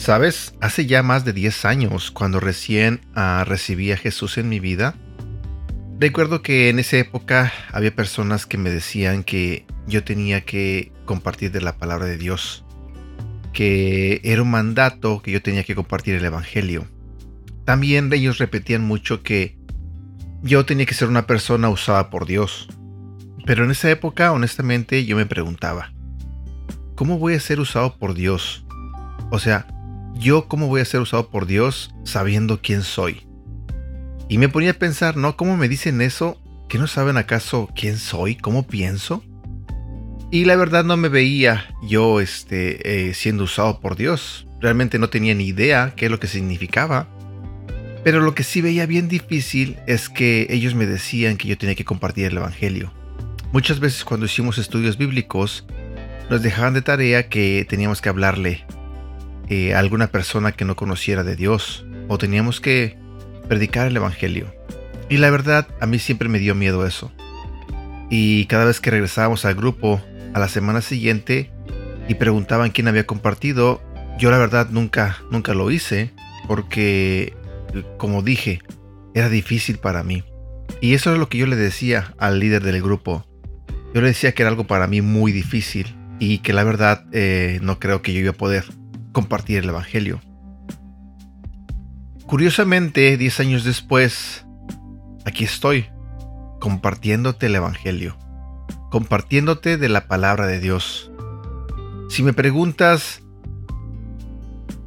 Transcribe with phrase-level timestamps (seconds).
[0.00, 4.58] Sabes, hace ya más de 10 años, cuando recién uh, recibí a Jesús en mi
[4.58, 4.94] vida,
[5.98, 11.52] recuerdo que en esa época había personas que me decían que yo tenía que compartir
[11.52, 12.64] de la palabra de Dios,
[13.52, 16.88] que era un mandato que yo tenía que compartir el Evangelio.
[17.66, 19.58] También ellos repetían mucho que
[20.42, 22.68] yo tenía que ser una persona usada por Dios.
[23.44, 25.92] Pero en esa época, honestamente, yo me preguntaba,
[26.94, 28.64] ¿cómo voy a ser usado por Dios?
[29.30, 29.66] O sea,
[30.14, 33.26] yo cómo voy a ser usado por Dios sabiendo quién soy.
[34.28, 35.36] Y me ponía a pensar, ¿no?
[35.36, 36.40] ¿Cómo me dicen eso?
[36.68, 38.36] ¿Que no saben acaso quién soy?
[38.36, 39.24] ¿Cómo pienso?
[40.30, 44.46] Y la verdad no me veía yo este, eh, siendo usado por Dios.
[44.60, 47.08] Realmente no tenía ni idea qué es lo que significaba.
[48.04, 51.74] Pero lo que sí veía bien difícil es que ellos me decían que yo tenía
[51.74, 52.92] que compartir el Evangelio.
[53.52, 55.66] Muchas veces cuando hicimos estudios bíblicos,
[56.30, 58.64] nos dejaban de tarea que teníamos que hablarle
[59.50, 62.96] eh, alguna persona que no conociera de Dios o teníamos que
[63.48, 64.54] predicar el Evangelio.
[65.08, 67.10] Y la verdad, a mí siempre me dio miedo eso.
[68.10, 70.00] Y cada vez que regresábamos al grupo
[70.34, 71.50] a la semana siguiente
[72.08, 73.82] y preguntaban quién había compartido,
[74.20, 76.12] yo la verdad nunca, nunca lo hice
[76.46, 77.34] porque,
[77.98, 78.60] como dije,
[79.14, 80.22] era difícil para mí.
[80.80, 83.26] Y eso es lo que yo le decía al líder del grupo.
[83.92, 87.58] Yo le decía que era algo para mí muy difícil y que la verdad eh,
[87.62, 88.64] no creo que yo iba a poder
[89.12, 90.20] compartir el Evangelio.
[92.26, 94.46] Curiosamente, 10 años después,
[95.24, 95.86] aquí estoy,
[96.60, 98.16] compartiéndote el Evangelio,
[98.90, 101.10] compartiéndote de la palabra de Dios.
[102.08, 103.22] Si me preguntas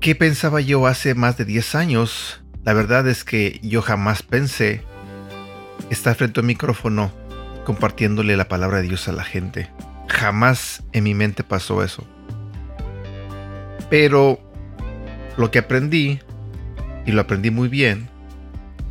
[0.00, 4.82] qué pensaba yo hace más de 10 años, la verdad es que yo jamás pensé
[5.88, 7.10] estar frente a un micrófono
[7.64, 9.70] compartiéndole la palabra de Dios a la gente.
[10.08, 12.06] Jamás en mi mente pasó eso.
[13.90, 14.40] Pero
[15.36, 16.20] lo que aprendí,
[17.04, 18.08] y lo aprendí muy bien,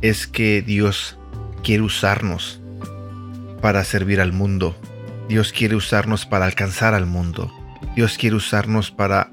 [0.00, 1.18] es que Dios
[1.62, 2.60] quiere usarnos
[3.60, 4.76] para servir al mundo.
[5.28, 7.52] Dios quiere usarnos para alcanzar al mundo.
[7.96, 9.30] Dios quiere usarnos para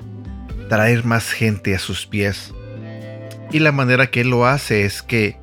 [0.69, 2.53] traer más gente a sus pies.
[3.51, 5.37] Y la manera que Él lo hace es que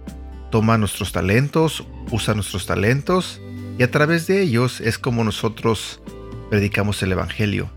[0.51, 3.41] toma nuestros talentos, usa nuestros talentos
[3.79, 6.01] y a través de ellos es como nosotros
[6.49, 7.71] predicamos el Evangelio.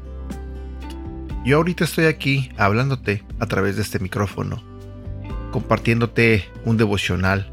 [1.43, 4.61] Yo ahorita estoy aquí hablándote a través de este micrófono,
[5.51, 7.51] compartiéndote un devocional.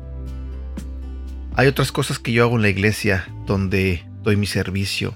[1.56, 5.14] Hay otras cosas que yo hago en la iglesia donde doy mi servicio.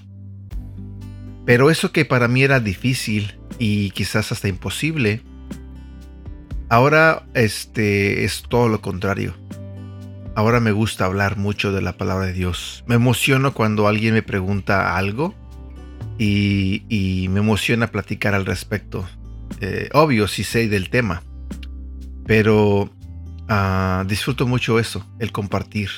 [1.45, 5.21] Pero eso que para mí era difícil y quizás hasta imposible,
[6.67, 9.35] ahora este es todo lo contrario.
[10.33, 12.83] Ahora me gusta hablar mucho de la palabra de Dios.
[12.87, 15.35] Me emociono cuando alguien me pregunta algo
[16.17, 19.07] y, me emociona platicar al respecto.
[19.61, 21.23] Eh, obvio, si sé del tema,
[22.25, 22.89] pero
[23.47, 25.89] ah, disfruto mucho eso, el compartir.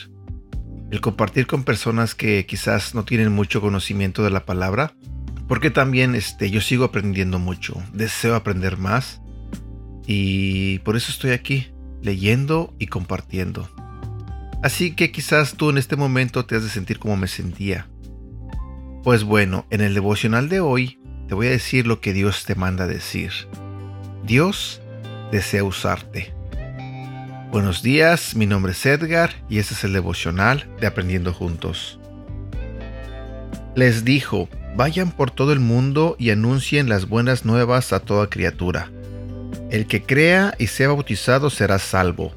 [0.92, 4.94] El compartir con personas que quizás no tienen mucho conocimiento de la palabra,
[5.48, 9.22] porque también este, yo sigo aprendiendo mucho, deseo aprender más
[10.08, 11.68] y por eso estoy aquí,
[12.02, 13.70] leyendo y compartiendo.
[14.64, 17.88] Así que quizás tú en este momento te has de sentir como me sentía.
[19.06, 21.00] Pues bueno, en el devocional de hoy
[21.30, 23.32] te voy a decir lo que Dios te manda decir.
[24.24, 24.82] Dios
[25.32, 26.34] desea usarte.
[27.52, 32.00] Buenos días, mi nombre es Edgar y este es el devocional de Aprendiendo Juntos.
[33.76, 38.90] Les dijo, vayan por todo el mundo y anuncien las buenas nuevas a toda criatura.
[39.70, 42.34] El que crea y sea bautizado será salvo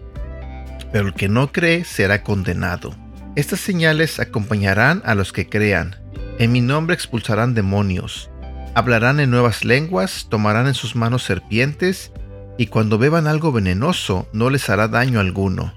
[0.93, 2.95] pero el que no cree será condenado.
[3.37, 5.97] Estas señales acompañarán a los que crean.
[6.39, 8.31] En mi nombre expulsarán demonios,
[8.77, 12.13] hablarán en nuevas lenguas, tomarán en sus manos serpientes,
[12.57, 15.75] y cuando beban algo venenoso no les hará daño alguno.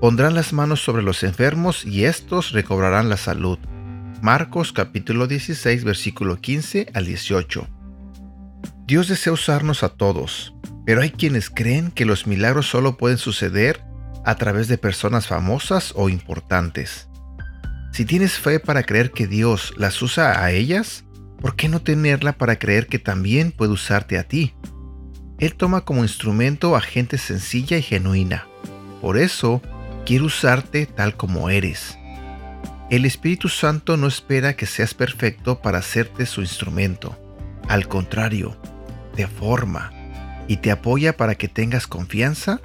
[0.00, 3.58] Pondrán las manos sobre los enfermos y éstos recobrarán la salud.
[4.22, 7.68] Marcos capítulo 16 versículo 15 al 18.
[8.86, 10.52] Dios desea usarnos a todos,
[10.84, 13.84] pero hay quienes creen que los milagros solo pueden suceder
[14.24, 17.08] a través de personas famosas o importantes.
[17.96, 21.06] Si tienes fe para creer que Dios las usa a ellas,
[21.40, 24.54] ¿por qué no tenerla para creer que también puede usarte a ti?
[25.38, 28.48] Él toma como instrumento a gente sencilla y genuina.
[29.00, 29.62] Por eso,
[30.04, 31.96] quiere usarte tal como eres.
[32.90, 37.18] El Espíritu Santo no espera que seas perfecto para hacerte su instrumento.
[37.66, 38.58] Al contrario,
[39.14, 39.90] te forma
[40.48, 42.60] y te apoya para que tengas confianza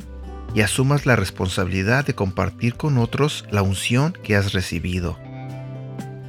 [0.53, 5.17] y asumas la responsabilidad de compartir con otros la unción que has recibido.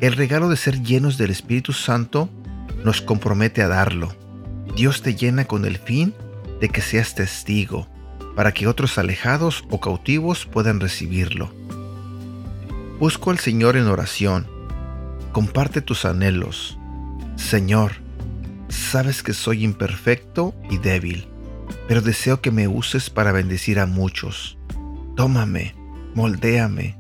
[0.01, 2.29] El regalo de ser llenos del Espíritu Santo
[2.85, 4.15] nos compromete a darlo.
[4.77, 6.15] Dios te llena con el fin
[6.61, 7.89] de que seas testigo,
[8.35, 11.53] para que otros alejados o cautivos puedan recibirlo.
[12.99, 14.47] Busco al Señor en oración.
[15.33, 16.79] Comparte tus anhelos.
[17.37, 17.93] Señor,
[18.69, 21.29] sabes que soy imperfecto y débil,
[21.89, 24.59] pero deseo que me uses para bendecir a muchos.
[25.17, 25.75] Tómame,
[26.15, 26.97] moldéame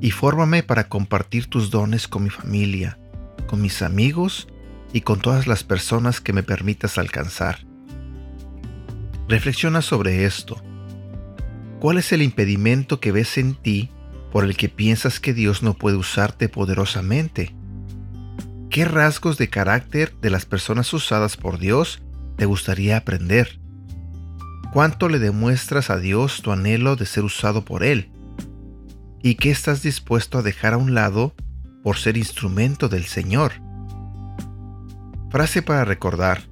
[0.00, 2.98] y fórmame para compartir tus dones con mi familia,
[3.46, 4.48] con mis amigos
[4.92, 7.66] y con todas las personas que me permitas alcanzar.
[9.28, 10.62] Reflexiona sobre esto.
[11.80, 13.90] ¿Cuál es el impedimento que ves en ti
[14.32, 17.54] por el que piensas que Dios no puede usarte poderosamente?
[18.70, 22.02] ¿Qué rasgos de carácter de las personas usadas por Dios
[22.36, 23.58] te gustaría aprender?
[24.76, 28.10] ¿Cuánto le demuestras a Dios tu anhelo de ser usado por Él?
[29.22, 31.34] ¿Y qué estás dispuesto a dejar a un lado
[31.82, 33.52] por ser instrumento del Señor?
[35.30, 36.42] Frase para recordar.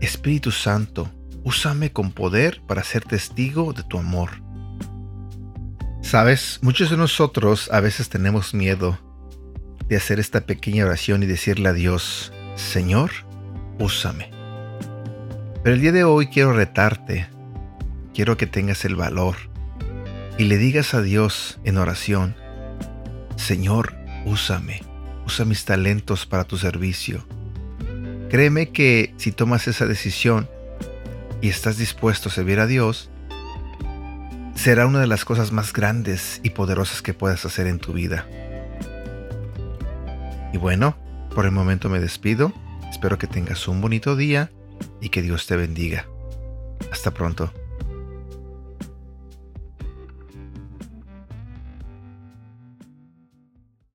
[0.00, 1.10] Espíritu Santo,
[1.42, 4.40] úsame con poder para ser testigo de tu amor.
[6.02, 8.96] Sabes, muchos de nosotros a veces tenemos miedo
[9.88, 13.10] de hacer esta pequeña oración y decirle a Dios, Señor,
[13.80, 14.37] úsame.
[15.62, 17.26] Pero el día de hoy quiero retarte,
[18.14, 19.36] quiero que tengas el valor
[20.38, 22.36] y le digas a Dios en oración,
[23.36, 23.94] Señor,
[24.24, 24.82] úsame,
[25.26, 27.26] usa mis talentos para tu servicio.
[28.30, 30.48] Créeme que si tomas esa decisión
[31.40, 33.10] y estás dispuesto a servir a Dios,
[34.54, 38.26] será una de las cosas más grandes y poderosas que puedas hacer en tu vida.
[40.52, 40.96] Y bueno,
[41.34, 42.52] por el momento me despido.
[42.90, 44.50] Espero que tengas un bonito día
[45.00, 46.06] y que Dios te bendiga.
[46.90, 47.52] Hasta pronto.